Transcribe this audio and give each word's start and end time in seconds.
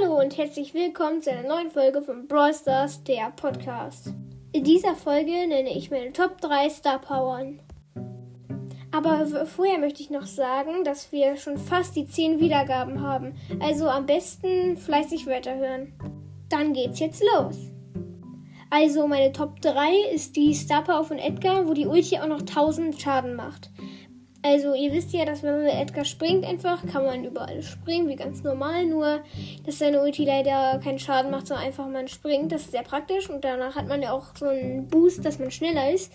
Hallo 0.00 0.18
und 0.20 0.36
herzlich 0.36 0.72
willkommen 0.72 1.20
zu 1.20 1.30
einer 1.30 1.48
neuen 1.48 1.70
Folge 1.70 2.00
von 2.00 2.26
Brawl 2.26 2.54
Stars, 2.54 3.02
der 3.04 3.30
Podcast. 3.30 4.12
In 4.52 4.64
dieser 4.64 4.94
Folge 4.94 5.30
nenne 5.30 5.76
ich 5.76 5.90
meine 5.90 6.12
Top 6.12 6.40
3 6.40 6.68
Star 6.70 7.00
Powern. 7.00 7.60
Aber 8.92 9.26
vorher 9.46 9.78
möchte 9.78 10.02
ich 10.02 10.10
noch 10.10 10.26
sagen, 10.26 10.84
dass 10.84 11.12
wir 11.12 11.36
schon 11.36 11.58
fast 11.58 11.96
die 11.96 12.06
10 12.06 12.40
Wiedergaben 12.40 13.02
haben. 13.02 13.34
Also 13.60 13.88
am 13.88 14.06
besten 14.06 14.76
fleißig 14.76 15.26
weiterhören. 15.26 15.92
Dann 16.48 16.72
geht's 16.72 17.00
jetzt 17.00 17.22
los. 17.34 17.56
Also 18.70 19.06
meine 19.06 19.32
Top 19.32 19.60
3 19.60 20.12
ist 20.14 20.36
die 20.36 20.54
Star 20.54 20.82
Power 20.82 21.04
von 21.04 21.18
Edgar, 21.18 21.68
wo 21.68 21.74
die 21.74 21.86
Ulti 21.86 22.18
auch 22.18 22.28
noch 22.28 22.40
1000 22.40 23.00
Schaden 23.00 23.34
macht. 23.34 23.70
Also 24.42 24.74
ihr 24.74 24.92
wisst 24.92 25.12
ja, 25.12 25.26
dass 25.26 25.42
wenn 25.42 25.56
man 25.56 25.64
mit 25.64 25.74
Edgar 25.74 26.04
springt 26.04 26.46
einfach, 26.46 26.86
kann 26.86 27.04
man 27.04 27.24
überall 27.24 27.62
springen, 27.62 28.08
wie 28.08 28.16
ganz 28.16 28.42
normal. 28.42 28.86
Nur, 28.86 29.20
dass 29.66 29.78
seine 29.78 30.00
Ulti 30.02 30.24
leider 30.24 30.80
keinen 30.82 30.98
Schaden 30.98 31.30
macht, 31.30 31.46
sondern 31.46 31.66
einfach 31.66 31.86
man 31.86 32.08
springt. 32.08 32.50
Das 32.50 32.62
ist 32.62 32.70
sehr 32.70 32.82
praktisch. 32.82 33.28
Und 33.28 33.44
danach 33.44 33.76
hat 33.76 33.86
man 33.86 34.00
ja 34.02 34.12
auch 34.12 34.34
so 34.34 34.46
einen 34.46 34.88
Boost, 34.88 35.24
dass 35.24 35.38
man 35.38 35.50
schneller 35.50 35.92
ist. 35.92 36.10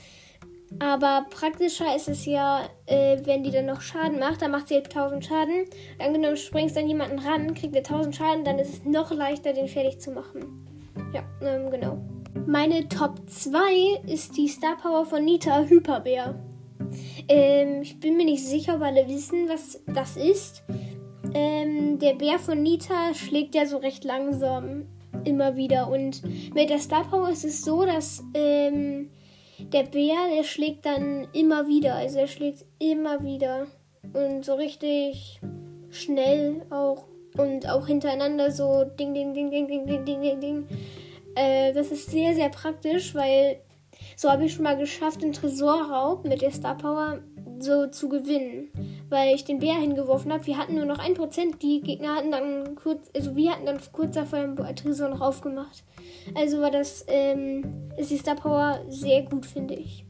Aber 0.80 1.26
praktischer 1.30 1.96
ist 1.96 2.10
es 2.10 2.26
ja, 2.26 2.68
äh, 2.88 3.18
wenn 3.24 3.44
die 3.44 3.52
dann 3.52 3.68
noch 3.68 3.82
Schaden 3.82 4.20
macht. 4.20 4.42
Dann 4.42 4.52
macht 4.52 4.70
sie 4.70 4.78
1000 4.78 5.24
Schaden. 5.24 5.66
Angenommen, 6.00 6.36
springst 6.36 6.76
dann 6.76 6.88
jemanden 6.88 7.20
ran, 7.20 7.54
kriegt 7.54 7.76
er 7.76 7.84
1000 7.84 8.16
Schaden, 8.16 8.44
dann 8.44 8.60
ist 8.60 8.74
es 8.74 8.86
noch 8.86 9.12
leichter, 9.12 9.54
den 9.54 9.68
fertig 9.68 10.00
zu 10.00 10.12
machen. 10.12 10.66
Ja, 11.14 11.24
ähm, 11.42 11.70
genau. 11.70 12.00
Meine 12.48 12.88
Top 12.90 13.30
2 13.30 14.02
ist 14.12 14.36
die 14.36 14.48
Star 14.48 14.76
Power 14.78 15.06
von 15.06 15.24
Nita 15.24 15.64
Hyperbär. 15.64 16.36
Ähm, 17.28 17.82
ich 17.82 18.00
bin 18.00 18.18
mir 18.18 18.26
nicht 18.26 18.46
sicher, 18.46 18.76
ob 18.76 18.82
alle 18.82 19.08
wissen, 19.08 19.48
was 19.50 19.82
das 19.88 20.18
ist. 20.18 20.64
Ähm, 21.34 22.00
der 22.00 22.14
Bär 22.14 22.40
von 22.40 22.62
Nita 22.62 23.14
schlägt 23.14 23.56
ja 23.56 23.66
so 23.66 23.78
recht 23.78 24.04
langsam 24.04 24.86
immer 25.24 25.56
wieder. 25.56 25.90
Und 25.90 26.22
mit 26.54 26.70
der 26.70 26.80
Star 26.80 27.04
Power 27.10 27.30
ist 27.30 27.46
es 27.46 27.64
so, 27.64 27.86
dass 27.86 28.24
ähm, 28.34 29.10
der 29.60 29.84
Bär, 29.84 30.16
der 30.36 30.44
schlägt 30.44 30.86
dann 30.86 31.28
immer 31.34 31.68
wieder. 31.68 31.96
Also 31.96 32.20
er 32.20 32.28
schlägt 32.28 32.66
immer 32.80 33.24
wieder. 33.24 33.68
Und 34.14 34.46
so 34.46 34.54
richtig 34.54 35.42
schnell 35.90 36.66
auch. 36.70 37.06
Und 37.38 37.68
auch 37.70 37.88
hintereinander 37.88 38.52
so 38.52 38.86
ding, 38.86 39.14
ding, 39.14 39.34
ding, 39.34 39.52
ding, 39.52 39.68
ding, 39.68 39.86
ding, 39.86 40.06
ding, 40.06 40.22
ding, 40.22 40.40
ding. 40.40 40.68
Äh, 41.36 41.74
das 41.74 41.92
ist 41.92 42.12
sehr, 42.12 42.34
sehr 42.34 42.50
praktisch, 42.50 43.14
weil 43.14 43.60
so 44.16 44.30
habe 44.30 44.46
ich 44.46 44.54
schon 44.54 44.64
mal 44.64 44.78
geschafft, 44.78 45.22
den 45.22 45.34
Tresorraub 45.34 46.26
mit 46.26 46.42
der 46.42 46.52
Star 46.52 46.78
Power 46.78 47.20
so 47.60 47.88
zu 47.88 48.10
gewinnen, 48.10 48.70
weil 49.10 49.36
ich 49.36 49.46
den 49.46 49.60
Bär 49.60 49.76
hingeworfen 49.76 50.32
habe. 50.32 50.46
Wir 50.46 50.58
hatten 50.58 50.76
nur 50.76 50.86
noch 50.86 51.00
1%, 51.00 51.58
die 51.60 51.82
Gegner 51.82 52.16
hatten 52.16 52.32
dann 52.32 52.76
kurz, 52.76 53.10
also 53.16 53.36
wir 53.36 53.52
hatten 53.52 53.66
dann 53.66 53.80
kurz 53.92 54.16
davor 54.16 54.40
den 54.40 54.76
Tresor 54.76 55.10
noch 55.10 55.22
aufgemacht. 55.22 55.84
Also 56.36 56.60
war 56.62 56.72
das, 56.72 57.06
ähm, 57.08 57.90
ist 57.98 58.12
die 58.12 58.18
Star 58.18 58.36
Power 58.36 58.82
sehr 58.90 59.24
gut, 59.24 59.46
finde 59.46 59.76
ich. 59.76 60.06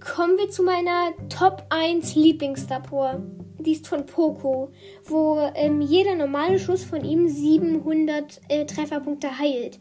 Kommen 0.00 0.36
wir 0.38 0.50
zu 0.50 0.62
meiner 0.62 1.12
Top 1.28 1.64
1 1.70 2.14
Lieblings-Star 2.14 2.82
Power 2.82 3.22
die 3.58 3.72
ist 3.72 3.86
von 3.86 4.06
Poco, 4.06 4.70
wo 5.04 5.38
ähm, 5.54 5.80
jeder 5.80 6.14
normale 6.14 6.58
Schuss 6.58 6.84
von 6.84 7.04
ihm 7.04 7.28
700 7.28 8.40
äh, 8.48 8.64
Trefferpunkte 8.66 9.38
heilt. 9.38 9.78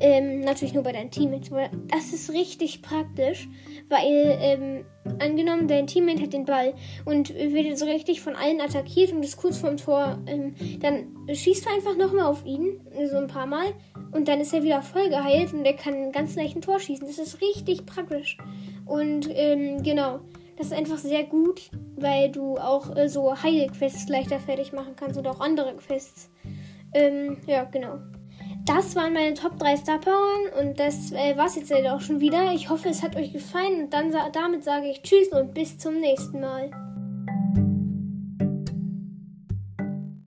Ähm, 0.00 0.40
natürlich 0.40 0.74
nur 0.74 0.82
bei 0.82 0.92
deinem 0.92 1.10
Teammate. 1.10 1.70
Das 1.88 2.12
ist 2.12 2.30
richtig 2.32 2.82
praktisch, 2.82 3.48
weil 3.88 4.38
ähm, 4.40 4.84
angenommen, 5.18 5.68
dein 5.68 5.86
Teammate 5.86 6.22
hat 6.22 6.32
den 6.32 6.44
Ball 6.44 6.74
und 7.04 7.34
wird 7.34 7.78
so 7.78 7.86
richtig 7.86 8.20
von 8.20 8.36
allen 8.36 8.60
attackiert 8.60 9.12
und 9.12 9.22
ist 9.22 9.36
kurz 9.36 9.58
vorm 9.58 9.76
Tor, 9.76 10.18
ähm, 10.26 10.54
dann 10.80 11.16
schießt 11.32 11.66
du 11.66 11.70
einfach 11.70 11.96
nochmal 11.96 12.26
auf 12.26 12.44
ihn, 12.44 12.80
so 13.10 13.16
ein 13.16 13.26
paar 13.26 13.46
Mal, 13.46 13.72
und 14.12 14.28
dann 14.28 14.40
ist 14.40 14.54
er 14.54 14.62
wieder 14.62 14.82
voll 14.82 15.08
geheilt 15.08 15.52
und 15.52 15.64
er 15.64 15.74
kann 15.74 16.12
ganz 16.12 16.36
leicht 16.36 16.56
ein 16.56 16.62
Tor 16.62 16.80
schießen. 16.80 17.06
Das 17.06 17.18
ist 17.18 17.40
richtig 17.40 17.86
praktisch. 17.86 18.38
Und 18.86 19.28
ähm, 19.32 19.82
genau. 19.82 20.20
Das 20.56 20.68
ist 20.68 20.72
einfach 20.72 20.98
sehr 20.98 21.24
gut, 21.24 21.70
weil 21.96 22.30
du 22.30 22.56
auch 22.56 22.96
äh, 22.96 23.08
so 23.08 23.42
Heilquests 23.42 24.08
leichter 24.08 24.38
fertig 24.38 24.72
machen 24.72 24.94
kannst 24.96 25.18
oder 25.18 25.30
auch 25.30 25.40
andere 25.40 25.74
Quests. 25.76 26.30
Ähm, 26.94 27.38
ja, 27.46 27.64
genau. 27.64 27.98
Das 28.64 28.96
waren 28.96 29.12
meine 29.12 29.34
Top 29.34 29.58
3 29.58 29.76
Star 29.76 30.00
Powern 30.00 30.60
und 30.60 30.80
das 30.80 31.12
äh, 31.12 31.36
war 31.36 31.46
es 31.46 31.56
jetzt 31.56 31.72
auch 31.72 32.00
schon 32.00 32.20
wieder. 32.20 32.52
Ich 32.52 32.68
hoffe, 32.68 32.88
es 32.88 33.02
hat 33.02 33.16
euch 33.16 33.32
gefallen 33.32 33.84
und 33.84 33.92
dann 33.92 34.12
damit 34.32 34.64
sage 34.64 34.88
ich 34.88 35.02
Tschüss 35.02 35.28
und 35.28 35.54
bis 35.54 35.78
zum 35.78 36.00
nächsten 36.00 36.40
Mal. 36.40 36.70